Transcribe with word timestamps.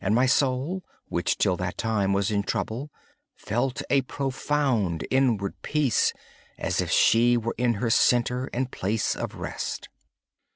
My 0.11 0.25
soul, 0.25 0.81
which, 1.09 1.33
until 1.35 1.55
that 1.57 1.77
time 1.77 2.11
was 2.11 2.31
in 2.31 2.41
trouble, 2.41 2.89
felt 3.35 3.83
a 3.91 4.01
profound 4.01 5.05
inward 5.11 5.53
peace, 5.61 6.11
as 6.57 6.81
if 6.81 6.89
she 6.89 7.37
were 7.37 7.53
in 7.55 7.75
her 7.75 7.91
center 7.91 8.49
and 8.51 8.71
place 8.71 9.15
of 9.15 9.35
rest. 9.35 9.89